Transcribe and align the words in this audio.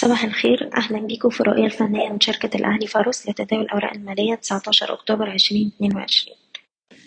صباح 0.00 0.24
الخير. 0.24 0.70
أهلا 0.76 0.98
بيكم 0.98 1.30
في 1.30 1.40
الرؤية 1.40 1.64
الفنية 1.64 2.08
من 2.08 2.20
شركة 2.20 2.56
الأهلي 2.56 2.86
فاروس 2.86 3.28
لتداول 3.28 3.62
الأوراق 3.62 3.92
المالية 3.92 4.34
19 4.34 4.92
أكتوبر 4.92 5.32
2022 5.32 6.36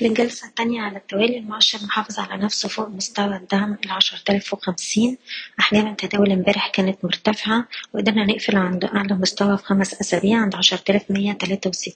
للجلسة 0.02 0.48
الثانية 0.48 0.82
على 0.82 0.98
التوالي 0.98 1.38
المؤشر 1.38 1.80
محافظ 1.84 2.20
على 2.20 2.44
نفسه 2.44 2.70
فوق 2.70 2.88
مستوى 2.90 3.36
الدعم 3.36 3.78
ال 3.86 3.92
10050 3.92 5.18
أحجام 5.60 5.88
التداول 5.88 6.32
امبارح 6.32 6.68
كانت 6.68 7.06
مرتفعة 7.06 7.68
وقدرنا 7.94 8.26
نقفل 8.26 8.56
عند 8.58 8.86
أعلى 8.86 9.14
مستوى 9.16 9.58
في 9.58 9.64
خمس 9.64 10.02
أسابيع 10.02 10.38
عند 10.42 10.56
10163 10.56 11.94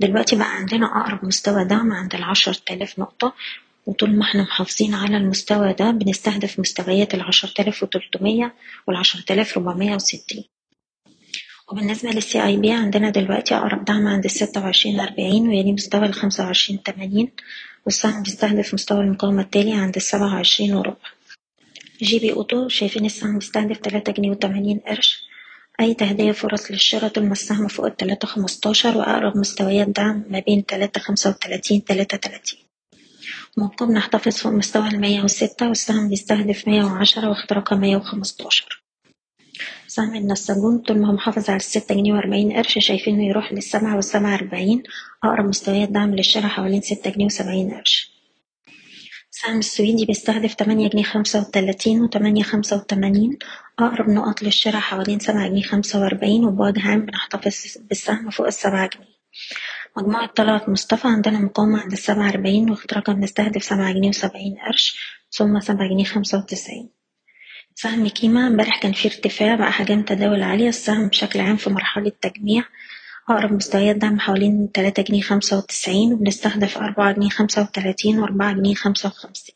دلوقتي 0.00 0.36
بقى 0.36 0.56
عندنا 0.56 0.86
أقرب 0.86 1.24
مستوى 1.24 1.64
دعم 1.64 1.92
عند 1.92 2.14
ال 2.14 2.22
10000 2.22 2.98
نقطة 2.98 3.34
وطول 3.86 4.16
ما 4.16 4.22
إحنا 4.24 4.42
محافظين 4.42 4.94
على 4.94 5.16
المستوى 5.16 5.72
ده 5.72 5.90
بنستهدف 5.90 6.60
مستويات 6.60 7.14
والعشرة 7.14 7.54
آلاف 9.30 9.58
ربعمية 9.58 9.94
وستين. 9.94 10.44
وبالنسبة 11.72 12.10
لل 12.10 12.44
CIB 12.46 12.72
عندنا 12.72 13.10
دلوقتي 13.10 13.54
أقرب 13.54 13.84
دعم 13.84 14.06
عند 14.06 14.24
الستة 14.24 14.60
وعشرين 14.60 15.00
أربعين 15.00 15.48
ويليه 15.48 15.72
مستوى 15.72 16.06
الخمسة 16.06 16.44
وعشرين 16.44 16.82
تمانين 16.82 17.32
والسهم 17.86 18.22
بيستهدف 18.22 18.74
مستوى 18.74 19.00
المقاومة 19.00 19.42
التالي 19.42 19.72
عند 19.72 19.96
السبعة 19.96 20.34
وعشرين 20.34 20.74
وربع. 20.74 20.96
جي 22.02 22.18
بي 22.18 22.32
أوتو 22.32 22.68
شايفين 22.68 23.04
السهم 23.06 23.38
بيستهدف 23.38 23.78
تلاتة 23.78 24.12
جنيه 24.12 24.30
وتمانين 24.30 24.78
قرش. 24.78 25.26
أي 25.80 25.94
تهدئة 25.94 26.32
فرص 26.32 26.70
للشراء 26.70 27.08
طول 27.08 27.24
ما 27.24 27.32
السهم 27.32 27.68
فوق 27.68 27.86
التلاتة 27.86 28.28
خمستاشر 28.28 28.98
وأقرب 28.98 29.36
مستويات 29.36 29.88
دعم 29.88 30.24
ما 30.30 30.38
بين 30.38 30.66
تلاتة 30.66 31.00
خمسة 31.00 31.30
وتلاتين 31.30 31.84
تلاتة 31.84 32.16
تلاتين. 32.16 32.65
ممكن 33.58 33.92
نحتفظ 33.92 34.36
فوق 34.36 34.52
مستوى 34.52 34.88
المية 34.88 35.22
وستة 35.22 35.68
والسهم 35.68 36.08
بيستهدف 36.08 36.68
مية 36.68 36.84
وعشرة 36.84 37.28
واختراقها 37.28 37.78
مية 37.78 37.96
وخمستاشر. 37.96 38.82
سهم 39.86 40.14
النساجون 40.14 40.78
طول 40.78 40.98
ما 40.98 41.08
هو 41.08 41.12
محافظ 41.12 41.50
على 41.50 41.56
الستة 41.56 41.94
جنيه 41.94 42.12
وأربعين 42.12 42.52
قرش 42.52 42.78
شايفينه 42.78 43.26
يروح 43.26 43.52
للسبعة 43.52 43.96
والسبعة 43.96 44.34
أربعين 44.34 44.82
أقرب 45.24 45.44
مستويات 45.44 45.88
دعم 45.88 46.14
للشراء 46.14 46.46
حوالين 46.48 46.80
ستة 46.80 47.10
جنيه 47.10 47.24
وسبعين 47.24 47.70
قرش. 47.74 48.16
السهم 49.32 49.58
السويدي 49.58 50.04
بيستهدف 50.06 50.54
تمانية 50.54 50.88
جنيه 50.88 51.02
خمسة 51.02 51.40
وتلاتين 51.40 52.02
وتمانية 52.02 52.42
خمسة 52.42 52.76
وتمانين 52.76 53.38
أقرب 53.78 54.08
نقط 54.08 54.42
للشراء 54.42 54.80
حوالين 54.80 55.18
سبعة 55.18 55.48
جنيه 55.48 55.62
خمسة 55.62 56.00
وأربعين 56.00 56.44
وبوجه 56.44 56.88
عام 56.88 57.00
بنحتفظ 57.06 57.78
بالسهم 57.88 58.30
فوق 58.30 58.46
السبعة 58.46 58.90
جنيه. 58.94 59.16
مجموعة 59.96 60.26
طلعت 60.26 60.68
مصطفى 60.68 61.08
عندنا 61.08 61.38
مقاومة 61.38 61.80
عند 61.80 61.92
السبعة 61.92 62.28
أربعين 62.28 62.70
واختراقها 62.70 63.12
بنستهدف 63.12 63.64
سبعة 63.64 63.92
جنيه 63.92 64.08
وسبعين 64.08 64.56
قرش 64.66 64.96
ثم 65.30 65.60
سبعة 65.60 65.88
جنيه 65.88 66.04
خمسة 66.04 66.38
وتسعين. 66.38 66.90
سهم 67.74 68.08
كيما 68.08 68.46
امبارح 68.46 68.78
كان 68.80 68.92
فيه 68.92 69.08
ارتفاع 69.08 69.54
بقى 69.54 69.72
حجم 69.72 70.02
تداول 70.02 70.42
عالية 70.42 70.68
السهم 70.68 71.08
بشكل 71.08 71.40
عام 71.40 71.56
في 71.56 71.70
مرحلة 71.70 72.12
تجميع. 72.22 72.64
أقرب 73.28 73.52
مستويات 73.52 73.96
دعم 73.96 74.20
حوالين 74.20 74.72
تلاتة 74.72 75.02
جنيه 75.02 75.20
خمسة 75.22 75.58
وتسعين 75.58 76.12
وبنستهدف 76.12 76.78
أربعة 76.78 77.12
جنيه 77.12 77.28
خمسة 77.28 77.62
وتلاتين 77.62 78.18
وأربعة 78.18 78.52
جنيه 78.52 78.74
خمسة 78.74 79.08
وخمسين. 79.08 79.54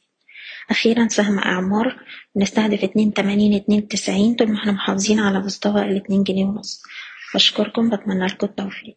أخيرا 0.71 1.09
سهم 1.09 1.39
أعمار 1.39 2.01
بنستهدف 2.35 2.85
اتنين 2.85 3.13
تمانين 3.15 3.55
اتنين 3.55 3.89
تسعين 3.89 4.35
طول 4.35 4.49
ما 4.49 4.59
إحنا 4.59 4.73
محافظين 4.73 5.21
على 5.21 5.39
مستوى 5.41 5.83
الاتنين 5.83 6.23
جنيه 6.23 6.45
ونص. 6.45 6.83
بشكركم 7.35 7.91
بتمنى 7.91 8.27
لكم 8.27 8.47
التوفيق. 8.47 8.97